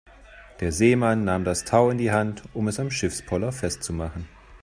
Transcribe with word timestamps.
Der 0.61 0.71
Seemann 0.71 1.25
nahm 1.25 1.43
das 1.43 1.63
Tau 1.63 1.91
in 1.91 1.99
die 1.99 2.09
Hand, 2.09 2.41
um 2.55 2.67
es 2.67 2.79
am 2.79 2.89
Schiffspoller 2.89 3.51
festzumachen. 3.51 4.27